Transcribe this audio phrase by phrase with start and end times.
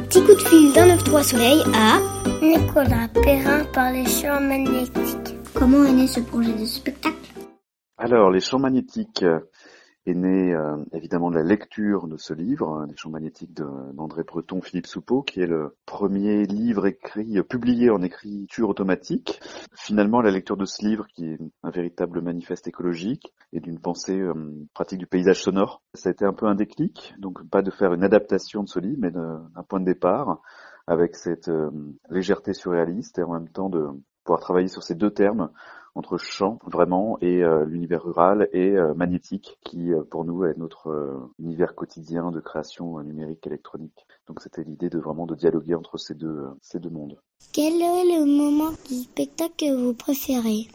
[0.00, 1.98] petit coup de fil d'un 9-3 soleil à
[2.42, 5.36] Nicolas Perrin par les champs magnétiques.
[5.54, 7.16] Comment est né ce projet de spectacle?
[7.96, 9.24] Alors, les champs magnétiques
[10.06, 14.60] est né euh, évidemment de la lecture de ce livre, Les champs magnétiques d'André Breton,
[14.60, 19.40] Philippe Soupeau, qui est le premier livre écrit, publié en écriture automatique.
[19.74, 24.18] Finalement, la lecture de ce livre, qui est un véritable manifeste écologique et d'une pensée
[24.18, 24.34] euh,
[24.74, 27.94] pratique du paysage sonore, ça a été un peu un déclic, donc pas de faire
[27.94, 30.40] une adaptation de ce livre, mais un point de départ
[30.86, 31.70] avec cette euh,
[32.10, 33.86] légèreté surréaliste et en même temps de
[34.24, 35.50] pouvoir travailler sur ces deux termes
[35.94, 40.56] entre champ vraiment et euh, l'univers rural et euh, magnétique qui euh, pour nous est
[40.56, 44.06] notre univers quotidien de création numérique électronique.
[44.26, 47.18] Donc c'était l'idée de vraiment de dialoguer entre ces deux ces deux mondes.
[47.52, 50.68] Quel est le moment du spectacle que vous préférez?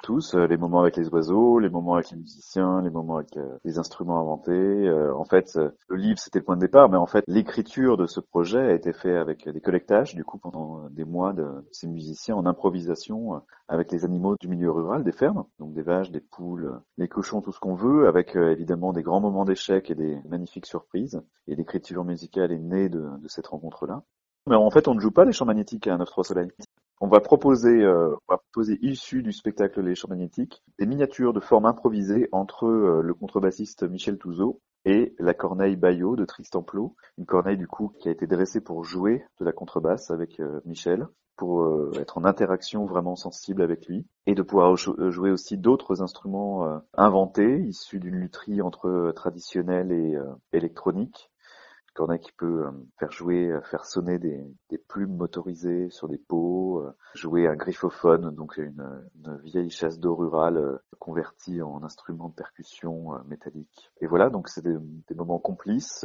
[0.00, 3.36] Tous, euh, les moments avec les oiseaux, les moments avec les musiciens, les moments avec
[3.36, 4.52] euh, les instruments inventés.
[4.52, 8.06] Euh, en fait, le livre c'était le point de départ, mais en fait l'écriture de
[8.06, 11.86] ce projet a été fait avec des collectages, du coup pendant des mois de ces
[11.88, 16.20] musiciens en improvisation avec les animaux du milieu rural, des fermes, donc des vaches, des
[16.20, 20.20] poules, des cochons, tout ce qu'on veut, avec évidemment des grands moments d'échec et des
[20.28, 21.22] magnifiques surprises.
[21.46, 24.02] Et l'écriture musicale est née de, de cette rencontre-là.
[24.46, 26.50] Mais en fait, on ne joue pas les champs magnétiques à 9-3 Soleil.
[27.00, 31.40] On va proposer, euh, on proposer issu du spectacle Les Champs Magnétiques, des miniatures de
[31.40, 36.94] forme improvisée entre euh, le contrebassiste Michel Touzeau et la corneille Bayot de Tristan Plot,
[37.18, 40.60] une corneille du coup qui a été dressée pour jouer de la contrebasse avec euh,
[40.66, 46.00] Michel, pour être en interaction vraiment sensible avec lui, et de pouvoir jouer aussi d'autres
[46.00, 50.16] instruments inventés, issus d'une lutherie entre traditionnelle et
[50.52, 51.32] électronique,
[51.94, 54.44] corneille qui peut euh, faire jouer, euh, faire sonner des,
[54.88, 59.08] plumes motorisées sur des pots, euh, jouer un griffophone, donc une,
[59.42, 63.90] vieille chasse d'eau rurale convertie en instrument de percussion métallique.
[64.00, 64.76] Et voilà, donc c'est des,
[65.14, 66.04] moments complices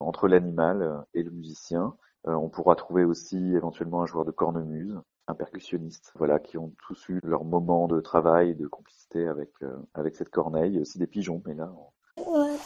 [0.00, 1.94] entre l'animal et le musicien.
[2.24, 7.08] on pourra trouver aussi éventuellement un joueur de cornemuse, un percussionniste, voilà, qui ont tous
[7.08, 9.50] eu leur moment de travail, de complicité avec
[9.94, 11.72] avec cette corneille, aussi des pigeons, mais là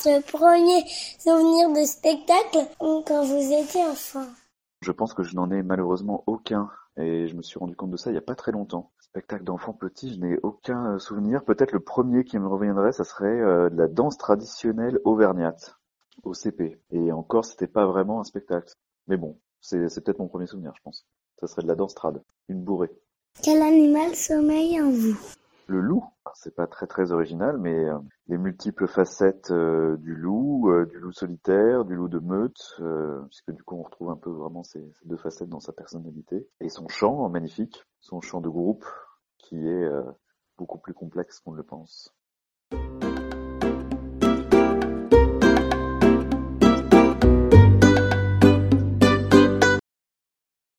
[0.04, 0.84] votre premier
[1.18, 4.26] souvenir de spectacle quand vous étiez enfant
[4.80, 6.70] Je pense que je n'en ai malheureusement aucun.
[6.96, 8.92] Et je me suis rendu compte de ça il n'y a pas très longtemps.
[8.98, 11.44] Spectacle d'enfant petit, je n'ai aucun souvenir.
[11.44, 15.76] Peut-être le premier qui me reviendrait, ça serait euh, de la danse traditionnelle auvergnate
[16.22, 16.78] au CP.
[16.90, 18.72] Et encore, c'était pas vraiment un spectacle.
[19.08, 21.06] Mais bon, c'est peut-être mon premier souvenir, je pense.
[21.40, 22.90] Ça serait de la danse trad, une bourrée.
[23.42, 25.18] Quel animal sommeille en vous?
[25.66, 26.04] Le loup.
[26.34, 27.98] C'est pas très très original, mais euh,
[28.28, 32.80] les multiples facettes euh, du loup, euh, du loup solitaire, du loup de meute,
[33.28, 36.68] puisque du coup on retrouve un peu vraiment ces, deux facettes dans sa personnalité, et
[36.68, 38.84] son chant magnifique, son chant de groupe,
[39.38, 39.90] qui est
[40.56, 42.14] beaucoup plus complexe qu'on ne le pense.